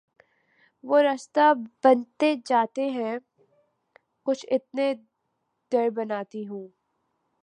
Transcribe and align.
وہ 0.83 1.01
رستہ 1.01 1.53
بنتے 1.83 2.33
جاتے 2.45 2.89
ہیں 2.89 3.17
کچھ 4.25 4.45
اتنے 4.51 4.93
در 5.71 5.89
بناتی 5.89 6.47
ہوں 6.47 6.67